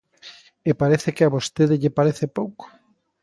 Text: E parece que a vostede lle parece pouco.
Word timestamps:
E 0.69 0.71
parece 0.81 1.09
que 1.15 1.23
a 1.25 1.33
vostede 1.35 1.79
lle 1.81 1.95
parece 1.97 2.25
pouco. 2.37 2.65